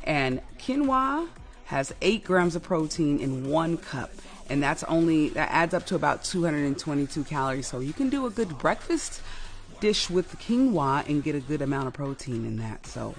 And 0.05 0.41
quinoa 0.59 1.29
has 1.67 1.95
eight 2.03 2.25
grams 2.25 2.57
of 2.57 2.63
protein 2.63 3.19
in 3.19 3.49
one 3.49 3.77
cup. 3.79 4.11
And 4.51 4.63
that's 4.63 4.83
only, 4.85 5.31
that 5.31 5.51
adds 5.51 5.73
up 5.73 5.87
to 5.87 5.95
about 5.95 6.25
222 6.25 7.25
calories. 7.25 7.67
So 7.67 7.81
you 7.81 7.95
can 7.95 8.11
do 8.11 8.27
a 8.27 8.31
good 8.31 8.59
breakfast 8.59 9.23
dish 9.83 10.09
with 10.09 10.39
quinoa 10.39 11.05
and 11.09 11.25
get 11.25 11.35
a 11.35 11.41
good 11.41 11.61
amount 11.61 11.89
of 11.89 11.93
protein 11.93 12.47
in 12.47 12.57
that. 12.59 12.87
So 12.87 13.17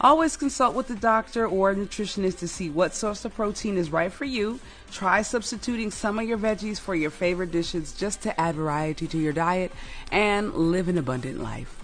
always 0.00 0.36
consult 0.36 0.74
with 0.74 0.88
the 0.88 0.96
doctor 0.96 1.46
or 1.46 1.76
nutritionist 1.76 2.40
to 2.40 2.48
see 2.48 2.68
what 2.68 2.92
source 2.92 3.24
of 3.24 3.32
protein 3.32 3.76
is 3.76 3.92
right 3.92 4.12
for 4.12 4.24
you. 4.24 4.58
Try 4.90 5.22
substituting 5.22 5.92
some 5.92 6.18
of 6.18 6.26
your 6.26 6.38
veggies 6.38 6.80
for 6.80 6.96
your 6.96 7.10
favorite 7.10 7.52
dishes 7.52 7.92
just 7.92 8.20
to 8.22 8.38
add 8.38 8.56
variety 8.56 9.06
to 9.06 9.16
your 9.16 9.32
diet 9.32 9.70
and 10.10 10.52
live 10.54 10.88
an 10.88 10.98
abundant 10.98 11.40
life. 11.40 11.80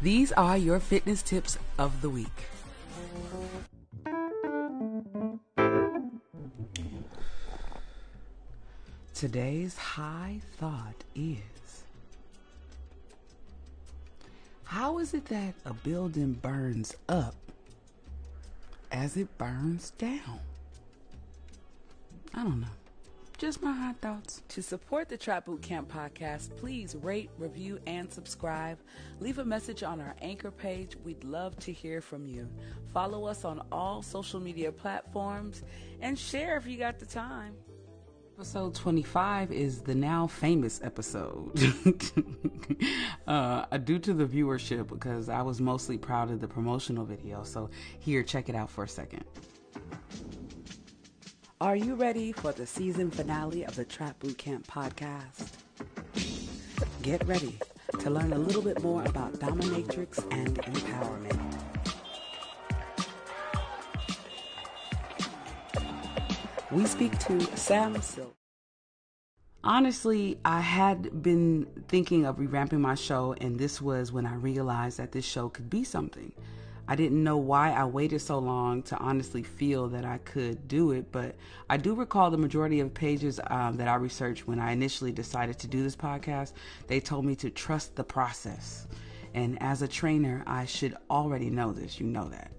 These 0.00 0.32
are 0.32 0.56
your 0.56 0.80
fitness 0.80 1.20
tips 1.22 1.58
of 1.78 2.00
the 2.00 2.08
week. 2.08 2.28
Today's 9.14 9.76
high 9.76 10.40
thought 10.58 11.04
is 11.14 11.53
How 14.74 14.98
is 14.98 15.14
it 15.14 15.26
that 15.26 15.54
a 15.66 15.72
building 15.72 16.32
burns 16.32 16.96
up 17.08 17.36
as 18.90 19.16
it 19.16 19.28
burns 19.38 19.90
down? 19.90 20.40
I 22.34 22.42
don't 22.42 22.60
know. 22.60 22.66
Just 23.38 23.62
my 23.62 23.70
hot 23.70 24.00
thoughts. 24.00 24.42
To 24.48 24.64
support 24.64 25.08
the 25.08 25.16
Trap 25.16 25.46
Boot 25.46 25.62
Camp 25.62 25.88
podcast, 25.88 26.56
please 26.56 26.96
rate, 26.96 27.30
review, 27.38 27.78
and 27.86 28.12
subscribe. 28.12 28.80
Leave 29.20 29.38
a 29.38 29.44
message 29.44 29.84
on 29.84 30.00
our 30.00 30.16
anchor 30.20 30.50
page. 30.50 30.96
We'd 31.04 31.22
love 31.22 31.56
to 31.60 31.72
hear 31.72 32.00
from 32.00 32.26
you. 32.26 32.48
Follow 32.92 33.26
us 33.26 33.44
on 33.44 33.64
all 33.70 34.02
social 34.02 34.40
media 34.40 34.72
platforms 34.72 35.62
and 36.00 36.18
share 36.18 36.56
if 36.56 36.66
you 36.66 36.78
got 36.78 36.98
the 36.98 37.06
time. 37.06 37.54
Episode 38.36 38.74
25 38.74 39.52
is 39.52 39.80
the 39.82 39.94
now 39.94 40.26
famous 40.26 40.80
episode. 40.82 41.52
uh, 43.28 43.64
due 43.78 44.00
to 44.00 44.12
the 44.12 44.26
viewership, 44.26 44.88
because 44.88 45.28
I 45.28 45.40
was 45.40 45.60
mostly 45.60 45.96
proud 45.96 46.32
of 46.32 46.40
the 46.40 46.48
promotional 46.48 47.04
video. 47.04 47.44
So, 47.44 47.70
here, 48.00 48.24
check 48.24 48.48
it 48.48 48.56
out 48.56 48.68
for 48.68 48.82
a 48.82 48.88
second. 48.88 49.24
Are 51.60 51.76
you 51.76 51.94
ready 51.94 52.32
for 52.32 52.50
the 52.50 52.66
season 52.66 53.08
finale 53.08 53.62
of 53.62 53.76
the 53.76 53.84
Trap 53.84 54.18
Boot 54.18 54.36
Camp 54.36 54.66
podcast? 54.66 55.52
Get 57.02 57.24
ready 57.28 57.56
to 58.00 58.10
learn 58.10 58.32
a 58.32 58.38
little 58.38 58.62
bit 58.62 58.82
more 58.82 59.04
about 59.04 59.34
dominatrix 59.34 60.26
and 60.32 60.56
empowerment. 60.56 61.63
We 66.74 66.84
speak 66.86 67.16
to 67.20 67.40
Sam 67.56 68.02
Silk. 68.02 68.34
Honestly, 69.62 70.40
I 70.44 70.60
had 70.60 71.22
been 71.22 71.68
thinking 71.86 72.26
of 72.26 72.36
revamping 72.36 72.80
my 72.80 72.96
show, 72.96 73.34
and 73.40 73.56
this 73.56 73.80
was 73.80 74.10
when 74.10 74.26
I 74.26 74.34
realized 74.34 74.98
that 74.98 75.12
this 75.12 75.24
show 75.24 75.48
could 75.48 75.70
be 75.70 75.84
something. 75.84 76.32
I 76.88 76.96
didn't 76.96 77.22
know 77.22 77.36
why 77.36 77.70
I 77.70 77.84
waited 77.84 78.20
so 78.20 78.40
long 78.40 78.82
to 78.84 78.98
honestly 78.98 79.44
feel 79.44 79.88
that 79.88 80.04
I 80.04 80.18
could 80.18 80.66
do 80.66 80.90
it, 80.90 81.12
but 81.12 81.36
I 81.70 81.76
do 81.76 81.94
recall 81.94 82.30
the 82.30 82.36
majority 82.36 82.80
of 82.80 82.92
pages 82.92 83.38
um, 83.46 83.76
that 83.76 83.86
I 83.86 83.94
researched 83.94 84.48
when 84.48 84.58
I 84.58 84.72
initially 84.72 85.12
decided 85.12 85.58
to 85.60 85.68
do 85.68 85.82
this 85.82 85.96
podcast. 85.96 86.54
They 86.88 86.98
told 86.98 87.24
me 87.24 87.36
to 87.36 87.50
trust 87.50 87.94
the 87.94 88.04
process. 88.04 88.88
And 89.32 89.62
as 89.62 89.80
a 89.82 89.88
trainer, 89.88 90.42
I 90.44 90.66
should 90.66 90.96
already 91.08 91.50
know 91.50 91.72
this. 91.72 92.00
You 92.00 92.06
know 92.06 92.28
that. 92.30 92.50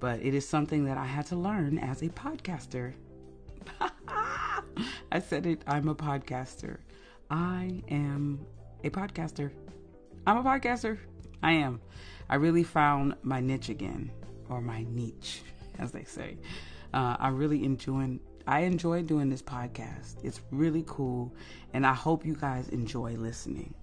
But 0.00 0.20
it 0.20 0.34
is 0.34 0.46
something 0.46 0.84
that 0.86 0.98
I 0.98 1.06
had 1.06 1.26
to 1.26 1.36
learn 1.36 1.78
as 1.78 2.02
a 2.02 2.08
podcaster. 2.08 2.94
I 5.12 5.20
said 5.20 5.46
it. 5.46 5.62
I'm 5.66 5.88
a 5.88 5.94
podcaster. 5.94 6.78
I 7.30 7.82
am 7.88 8.46
a 8.82 8.90
podcaster. 8.90 9.50
I'm 10.26 10.38
a 10.38 10.42
podcaster. 10.42 10.98
I 11.42 11.52
am. 11.52 11.80
I 12.28 12.36
really 12.36 12.64
found 12.64 13.16
my 13.22 13.40
niche 13.40 13.68
again, 13.68 14.10
or 14.48 14.60
my 14.60 14.84
niche, 14.88 15.42
as 15.78 15.92
they 15.92 16.04
say. 16.04 16.38
Uh, 16.92 17.16
I'm 17.18 17.36
really 17.36 17.64
enjoying 17.64 18.20
I 18.46 18.60
enjoy 18.60 19.02
doing 19.02 19.30
this 19.30 19.40
podcast. 19.40 20.22
It's 20.22 20.40
really 20.50 20.84
cool, 20.86 21.34
and 21.72 21.86
I 21.86 21.94
hope 21.94 22.26
you 22.26 22.34
guys 22.34 22.68
enjoy 22.68 23.16
listening. 23.16 23.74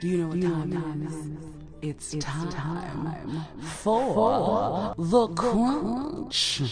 Do 0.00 0.08
you 0.08 0.18
know 0.18 0.28
what 0.28 0.40
time, 0.40 0.72
time 0.72 1.06
is? 1.06 1.57
It's, 1.80 2.12
it's 2.12 2.24
time, 2.24 2.48
time 2.48 3.44
for, 3.60 4.14
for 4.14 4.94
the 4.98 5.28
crunch. 5.28 6.62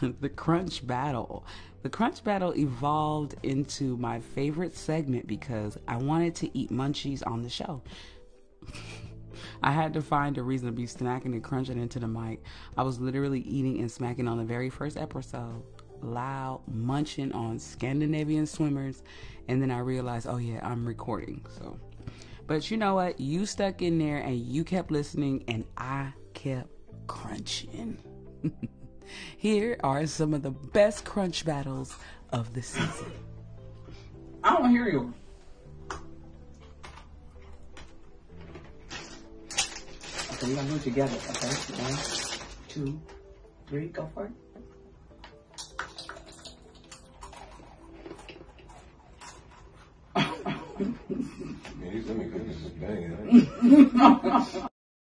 the 0.00 0.28
crunch 0.28 0.86
battle. 0.86 1.44
The 1.82 1.88
crunch 1.88 2.22
battle 2.22 2.54
evolved 2.56 3.34
into 3.42 3.96
my 3.96 4.20
favorite 4.20 4.76
segment 4.76 5.26
because 5.26 5.76
I 5.88 5.96
wanted 5.96 6.36
to 6.36 6.56
eat 6.56 6.70
munchies 6.70 7.26
on 7.26 7.42
the 7.42 7.50
show. 7.50 7.82
I 9.62 9.72
had 9.72 9.92
to 9.94 10.02
find 10.02 10.38
a 10.38 10.42
reason 10.42 10.66
to 10.66 10.72
be 10.72 10.84
snacking 10.84 11.26
and 11.26 11.42
crunching 11.42 11.80
into 11.80 11.98
the 11.98 12.06
mic. 12.06 12.42
I 12.76 12.82
was 12.82 13.00
literally 13.00 13.40
eating 13.40 13.80
and 13.80 13.90
smacking 13.90 14.28
on 14.28 14.38
the 14.38 14.44
very 14.44 14.70
first 14.70 14.96
episode, 14.96 15.62
loud, 16.02 16.62
munching 16.68 17.32
on 17.32 17.58
Scandinavian 17.58 18.46
swimmers, 18.46 19.02
and 19.48 19.60
then 19.60 19.70
I 19.70 19.78
realized, 19.78 20.26
oh 20.28 20.36
yeah, 20.36 20.60
I'm 20.62 20.86
recording. 20.86 21.44
So 21.48 21.78
but 22.52 22.70
you 22.70 22.76
know 22.76 22.96
what? 22.96 23.18
You 23.18 23.46
stuck 23.46 23.80
in 23.80 23.96
there 23.96 24.18
and 24.18 24.36
you 24.38 24.62
kept 24.62 24.90
listening, 24.90 25.42
and 25.48 25.64
I 25.78 26.12
kept 26.34 26.68
crunching. 27.06 27.96
Here 29.38 29.80
are 29.82 30.06
some 30.06 30.34
of 30.34 30.42
the 30.42 30.50
best 30.50 31.06
crunch 31.06 31.46
battles 31.46 31.96
of 32.30 32.52
the 32.52 32.60
season. 32.60 33.10
I 34.44 34.58
don't 34.58 34.68
hear 34.68 34.86
you. 34.86 35.14
Okay, 40.32 40.48
we're 40.48 40.54
gonna 40.54 40.68
do 40.68 40.76
it 40.76 40.82
together. 40.82 41.16
Okay, 41.30 41.48
one, 41.82 41.98
two, 42.68 43.00
three, 43.66 43.86
go 43.86 44.10
for 44.12 44.26
it. 44.26 44.41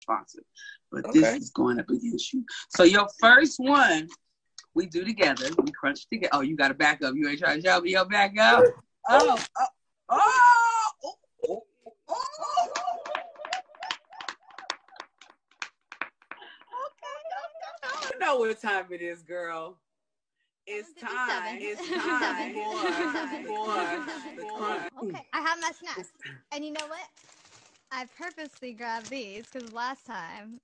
Sponsor, 0.01 0.43
but 0.91 1.05
okay. 1.05 1.19
this 1.19 1.35
is 1.35 1.49
going 1.51 1.79
up 1.79 1.89
against 1.89 2.33
you. 2.33 2.43
So 2.69 2.83
your 2.83 3.07
first 3.19 3.59
one, 3.59 4.07
we 4.73 4.87
do 4.87 5.05
together. 5.05 5.49
We 5.63 5.71
crunch 5.71 6.07
together. 6.09 6.31
Oh, 6.33 6.41
you 6.41 6.55
got 6.57 6.69
to 6.69 6.73
back 6.73 7.03
up. 7.03 7.13
You 7.15 7.29
ain't 7.29 7.39
trying 7.39 7.61
to 7.61 7.67
show 7.67 7.81
me 7.81 7.91
your 7.91 8.05
back 8.05 8.37
up. 8.39 8.63
Oh, 9.11 9.39
oh, 9.57 9.65
oh, 10.09 10.25
oh, 11.01 11.11
oh, 11.49 11.61
oh. 12.09 12.19
Okay, 16.85 17.17
I 17.93 18.11
know 18.19 18.37
what 18.37 18.61
time 18.61 18.85
it 18.91 19.01
is, 19.01 19.23
girl. 19.23 19.79
It's 20.71 20.93
time. 21.01 21.57
It's 21.59 21.81
time 21.89 22.55
Okay, 25.03 25.25
I 25.33 25.41
have 25.41 25.59
my 25.59 25.71
snacks. 25.71 26.11
And 26.51 26.63
you 26.63 26.71
know 26.71 26.85
what? 26.87 27.07
I 27.91 28.05
purposely 28.15 28.73
grabbed 28.73 29.09
these 29.09 29.47
because 29.51 29.73
last 29.73 30.05
time. 30.05 30.59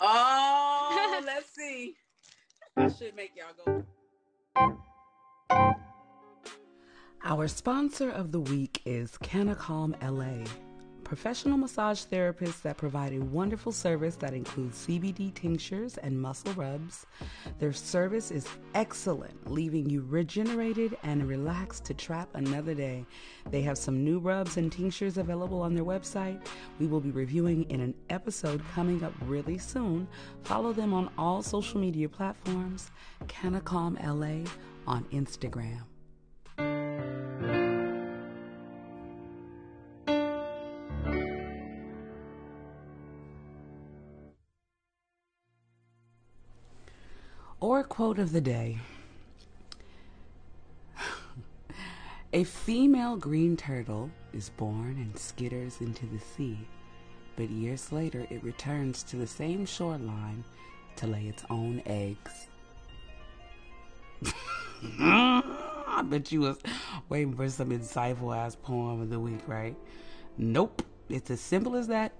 Oh, 0.00 1.22
let's 1.26 1.54
see. 1.54 1.94
I 2.76 2.88
should 2.88 3.14
make 3.14 3.34
y'all 3.36 3.54
go. 3.64 3.84
Our 7.22 7.46
sponsor 7.46 8.10
of 8.10 8.32
the 8.32 8.40
week 8.40 8.82
is 8.84 9.12
CannaCalm 9.22 9.94
LA 10.02 10.44
professional 11.06 11.56
massage 11.56 12.02
therapists 12.04 12.62
that 12.62 12.76
provide 12.76 13.12
a 13.12 13.20
wonderful 13.20 13.70
service 13.70 14.16
that 14.16 14.34
includes 14.34 14.86
CBD 14.86 15.32
tinctures 15.32 15.98
and 15.98 16.20
muscle 16.20 16.52
rubs. 16.54 17.06
Their 17.60 17.72
service 17.72 18.32
is 18.32 18.48
excellent, 18.74 19.48
leaving 19.48 19.88
you 19.88 20.04
regenerated 20.08 20.96
and 21.04 21.28
relaxed 21.28 21.84
to 21.84 21.94
trap 21.94 22.28
another 22.34 22.74
day. 22.74 23.06
They 23.50 23.62
have 23.62 23.78
some 23.78 24.02
new 24.02 24.18
rubs 24.18 24.56
and 24.56 24.70
tinctures 24.70 25.16
available 25.16 25.62
on 25.62 25.76
their 25.76 25.84
website. 25.84 26.44
We 26.80 26.88
will 26.88 27.00
be 27.00 27.12
reviewing 27.12 27.70
in 27.70 27.80
an 27.80 27.94
episode 28.10 28.60
coming 28.74 29.04
up 29.04 29.12
really 29.26 29.58
soon. 29.58 30.08
Follow 30.42 30.72
them 30.72 30.92
on 30.92 31.10
all 31.16 31.40
social 31.40 31.80
media 31.80 32.08
platforms, 32.08 32.90
CannaCalm 33.28 34.04
LA 34.04 34.50
on 34.88 35.04
Instagram. 35.12 35.82
Quote 47.96 48.18
of 48.18 48.30
the 48.30 48.42
day 48.42 48.78
A 52.34 52.44
female 52.44 53.16
green 53.16 53.56
turtle 53.56 54.10
is 54.34 54.50
born 54.50 54.96
and 54.98 55.14
skitters 55.14 55.80
into 55.80 56.04
the 56.04 56.18
sea, 56.18 56.58
but 57.36 57.48
years 57.48 57.92
later 57.92 58.26
it 58.28 58.44
returns 58.44 59.02
to 59.04 59.16
the 59.16 59.26
same 59.26 59.64
shoreline 59.64 60.44
to 60.96 61.06
lay 61.06 61.22
its 61.22 61.42
own 61.48 61.80
eggs. 61.86 62.48
I 65.00 66.02
bet 66.04 66.30
you 66.30 66.42
was 66.42 66.58
waiting 67.08 67.34
for 67.34 67.48
some 67.48 67.70
insightful 67.70 68.36
ass 68.36 68.56
poem 68.56 69.00
of 69.00 69.08
the 69.08 69.18
week, 69.18 69.40
right? 69.46 69.74
Nope. 70.36 70.82
It's 71.08 71.30
as 71.30 71.40
simple 71.40 71.74
as 71.74 71.86
that. 71.86 72.12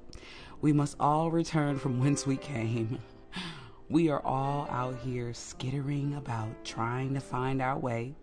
We 0.62 0.73
must 0.73 0.97
all 0.99 1.31
return 1.31 1.79
from 1.79 2.01
whence 2.01 2.27
we 2.27 2.39
came. 2.39 2.99
We 3.88 4.09
are 4.09 4.20
all 4.25 4.66
out 4.68 4.99
here 4.99 5.33
skittering 5.33 6.14
about 6.14 6.64
trying 6.64 7.14
to 7.14 7.20
find 7.20 7.62
our 7.62 7.79
way. 7.79 8.16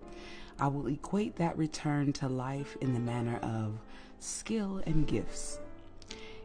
I 0.60 0.68
will 0.68 0.88
equate 0.88 1.38
that 1.38 1.58
return 1.58 2.12
to 2.14 2.28
life 2.28 2.76
in 2.82 2.94
the 2.94 3.00
manner 3.00 3.38
of 3.38 3.80
skill 4.20 4.82
and 4.86 5.08
gifts. 5.08 5.62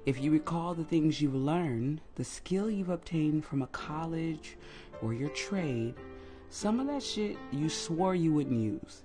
If 0.06 0.22
you 0.22 0.30
recall 0.30 0.72
the 0.72 0.84
things 0.84 1.20
you've 1.20 1.34
learned, 1.34 2.00
the 2.14 2.22
skill 2.22 2.70
you've 2.70 2.90
obtained 2.90 3.44
from 3.44 3.62
a 3.62 3.66
college 3.66 4.56
or 5.02 5.12
your 5.12 5.30
trade, 5.30 5.94
some 6.48 6.78
of 6.78 6.86
that 6.86 7.02
shit 7.02 7.36
you 7.50 7.68
swore 7.68 8.14
you 8.14 8.32
wouldn't 8.32 8.60
use. 8.60 9.02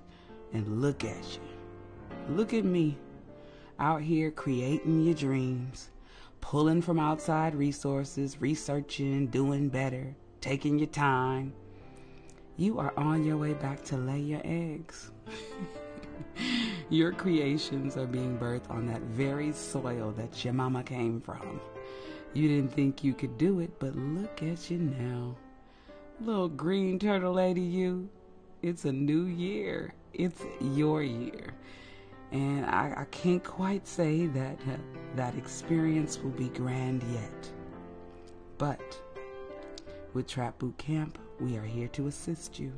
And 0.54 0.80
look 0.80 1.04
at 1.04 1.24
you. 1.34 2.36
Look 2.36 2.54
at 2.54 2.66
me, 2.66 3.00
out 3.80 4.04
here 4.04 4.30
creating 4.30 5.02
your 5.02 5.16
dreams, 5.16 5.90
pulling 6.44 6.82
from 6.82 7.00
outside 7.00 7.56
resources, 7.56 8.42
researching, 8.42 9.28
doing 9.28 9.70
better, 9.70 10.14
taking 10.42 10.78
your 10.78 10.90
time. 10.90 11.54
You 12.58 12.80
are 12.80 12.94
on 12.98 13.24
your 13.24 13.38
way 13.38 13.54
back 13.54 13.82
to 13.86 13.98
lay 13.98 14.20
your 14.20 14.42
eggs. 14.44 15.12
your 16.90 17.14
creations 17.14 17.96
are 17.96 18.06
being 18.06 18.38
birthed 18.38 18.70
on 18.70 18.86
that 18.88 19.02
very 19.04 19.54
soil 19.54 20.12
that 20.18 20.44
your 20.44 20.54
mama 20.54 20.84
came 20.84 21.22
from. 21.22 21.62
You 22.34 22.50
didn't 22.50 22.74
think 22.74 23.06
you 23.06 23.14
could 23.14 23.38
do 23.38 23.62
it, 23.62 23.80
but 23.80 23.96
look 23.96 24.44
at 24.44 24.70
you 24.70 24.80
now. 24.80 25.38
Little 26.20 26.50
green 26.50 27.00
turtle 27.00 27.34
lady, 27.34 27.62
you. 27.62 28.10
It's 28.62 28.84
a 28.84 28.92
new 28.92 29.28
year. 29.28 29.94
It's 30.14 30.44
your 30.60 31.04
year. 31.04 31.54
And 32.34 32.66
I, 32.66 32.94
I 32.98 33.06
can't 33.12 33.44
quite 33.44 33.88
say 33.88 34.26
that 34.26 34.60
uh, 34.68 34.78
that 35.16 35.36
experience 35.38 36.18
will 36.18 36.32
be 36.32 36.50
grand 36.50 37.04
yet. 37.14 37.50
But 38.58 39.00
with 40.14 40.26
Trap 40.28 40.58
Boot 40.58 40.76
Camp, 40.80 41.20
we 41.40 41.58
are 41.58 41.64
here 41.64 41.88
to 41.90 42.08
assist 42.08 42.60
you. 42.60 42.74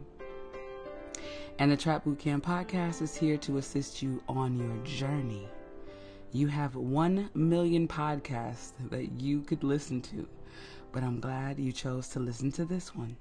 And 1.58 1.72
the 1.72 1.78
Trap 1.78 2.04
Boot 2.04 2.20
Camp 2.20 2.46
podcast 2.46 3.02
is 3.02 3.16
here 3.16 3.38
to 3.38 3.58
assist 3.58 4.02
you 4.02 4.22
on 4.28 4.58
your 4.58 4.76
journey. 4.84 5.48
You 6.34 6.48
have 6.48 6.76
1 6.76 7.30
million 7.34 7.88
podcasts 7.88 8.72
that 8.90 9.22
you 9.22 9.40
could 9.40 9.64
listen 9.64 10.02
to, 10.02 10.28
but 10.92 11.02
I'm 11.02 11.22
glad 11.22 11.60
you 11.60 11.72
chose 11.72 12.10
to 12.10 12.20
listen 12.20 12.52
to 12.54 12.66
this 12.66 12.94
one. 12.94 13.16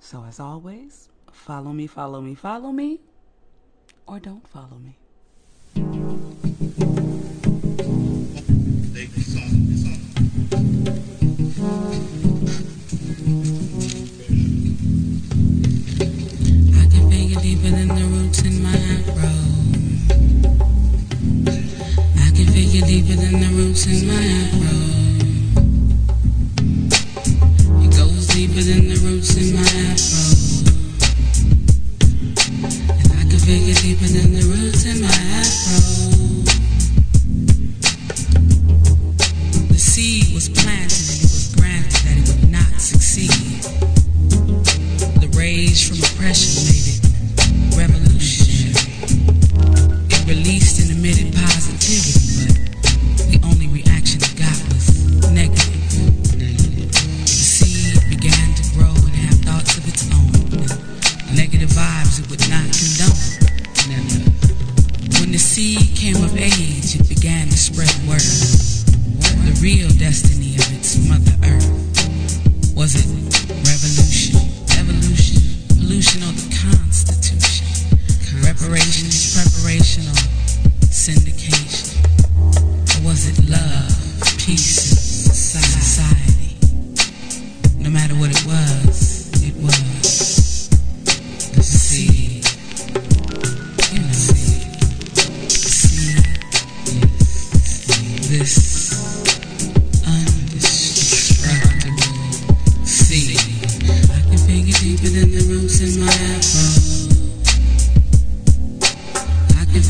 So, 0.00 0.24
as 0.24 0.40
always, 0.40 1.10
follow 1.30 1.72
me, 1.72 1.86
follow 1.86 2.20
me, 2.20 2.34
follow 2.34 2.72
me, 2.72 3.02
or 4.08 4.18
don't 4.18 4.48
follow 4.48 4.78
me. 4.78 4.98
Deeper 5.74 6.14
would 62.22 62.48
not 62.48 62.62
condone. 62.70 63.34
When 65.18 65.32
the 65.32 65.38
seed 65.38 65.96
came 65.96 66.22
of 66.22 66.36
age, 66.36 66.53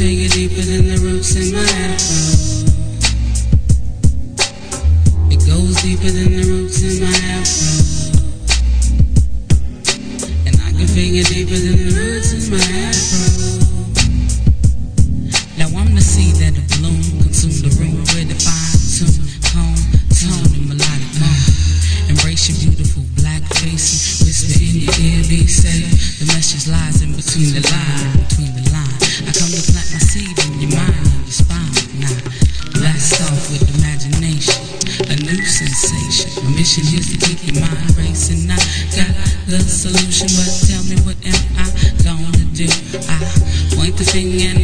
figure 0.04 0.28
deeper 0.28 0.60
than 0.60 0.86
the 0.86 0.98
roots 0.98 1.34
in 1.34 1.50
my 1.54 1.62
afro. 1.62 2.33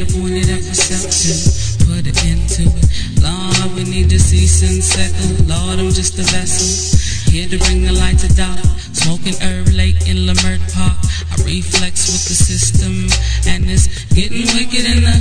And 0.00 0.08
I 0.08 0.56
at 0.56 0.64
to 0.64 1.84
put 1.84 2.06
it 2.08 2.16
into 2.24 2.64
it. 2.64 3.20
Lord, 3.20 3.76
we 3.76 3.84
need 3.84 4.08
to 4.08 4.16
and 4.16 4.82
settle. 4.82 5.44
Lord, 5.44 5.78
I'm 5.78 5.92
just 5.92 6.18
a 6.18 6.22
vessel. 6.22 7.30
Here 7.30 7.46
to 7.46 7.58
bring 7.58 7.82
the 7.82 7.92
light 7.92 8.18
to 8.20 8.28
dark. 8.34 8.64
Smoking 8.96 9.34
herb 9.42 9.68
lake 9.68 10.08
in 10.08 10.24
Leimert 10.24 10.64
Park. 10.72 10.96
I 11.30 11.44
reflex 11.44 12.08
with 12.08 12.24
the 12.28 12.34
system, 12.34 13.12
and 13.46 13.68
it's 13.68 13.88
getting 14.14 14.48
wicked, 14.56 14.88
and 14.88 15.04
the 15.04 15.20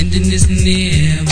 ending 0.00 0.32
is 0.32 0.48
near. 0.48 1.27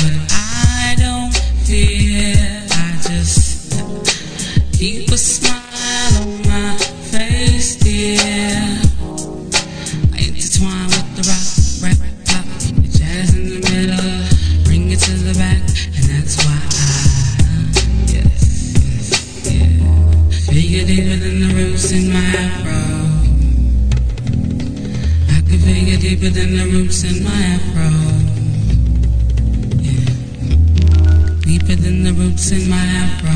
Deeper 31.66 31.82
than 31.82 32.04
the 32.04 32.12
roots 32.12 32.52
in 32.52 32.70
my 32.70 32.78
afro. 32.78 33.34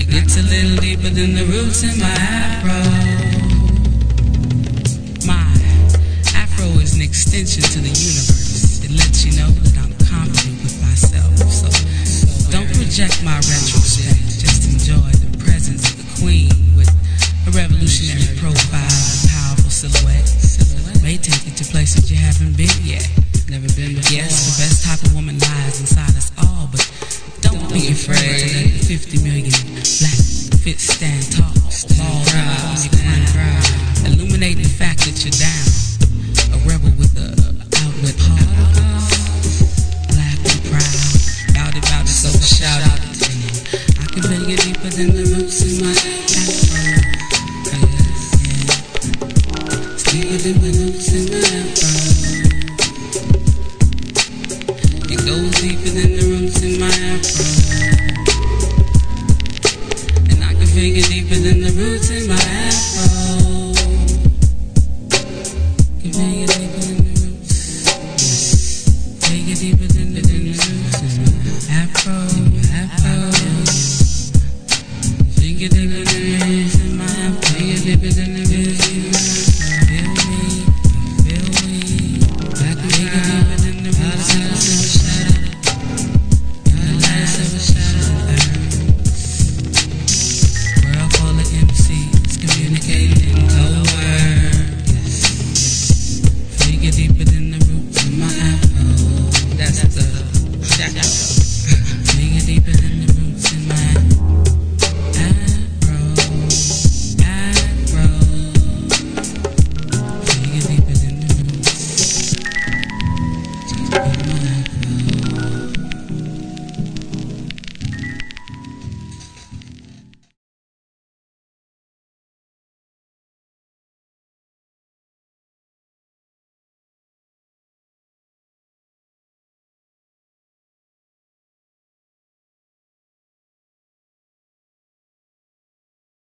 It 0.00 0.08
gets 0.08 0.38
a 0.38 0.42
little 0.48 0.80
deeper 0.80 1.10
than 1.12 1.34
the 1.36 1.44
roots 1.44 1.84
in 1.84 2.00
my 2.00 2.08
afro. 2.08 2.80
My 5.28 5.44
afro 6.32 6.80
is 6.80 6.96
an 6.96 7.02
extension 7.02 7.60
to 7.68 7.78
the 7.84 7.92
universe. 7.92 8.80
It 8.80 8.96
lets 8.96 9.26
you 9.28 9.36
know 9.36 9.52
that 9.60 9.76
I'm 9.76 9.92
confident 10.00 10.56
with 10.64 10.80
myself. 10.80 11.36
So 11.52 11.68
don't 12.48 12.72
project 12.72 13.20
my 13.22 13.36
retrospect. 13.36 14.40
Just 14.40 14.64
enjoy 14.72 15.04
the 15.20 15.36
presence 15.36 15.84
of 15.84 16.00
the 16.00 16.08
queen 16.16 16.48
with 16.80 16.88
a 17.44 17.50
revolutionary 17.52 18.40
profile 18.40 18.88
and 18.88 19.28
powerful 19.28 19.68
silhouette. 19.68 20.32
May 21.04 21.18
take 21.18 21.44
you 21.44 21.52
to 21.60 21.64
places 21.68 22.10
you 22.10 22.16
haven't 22.16 22.56
been 22.56 22.72
yet. 22.80 23.04
Never 23.52 23.68
been 23.76 24.00
before. 24.00 24.16
Yes, 24.16 24.41
50 28.92 29.22
million 29.24 29.48
black 29.72 30.20
fit 30.60 30.78
stand 30.78 31.24
tall. 31.32 31.48
Stand 31.70 32.28
proud. 32.28 33.64
Illuminate 34.04 34.58
the 34.58 34.68
fact 34.68 35.06
that 35.06 35.16
you're 35.24 35.32
down. 35.32 35.64
A 36.52 36.58
rebel 36.68 36.92
with 37.00 37.16
a 37.16 37.32
outlet 37.32 38.20
heart. 38.20 38.76
Black 40.12 40.36
and 40.44 40.60
proud. 40.68 40.92
Bout 41.56 41.72
it, 41.74 41.84
bout 41.88 42.04
it, 42.04 42.12
so 42.12 42.28
shout 42.36 42.82
out. 42.84 43.00
I 43.98 44.12
can 44.12 44.22
feel 44.28 44.50
you 44.50 44.58
deeper 44.58 44.90
than 44.90 45.16
the 45.16 45.24
roots 45.36 45.62
in 45.62 45.86
my 45.86 45.92
afro. 45.92 46.11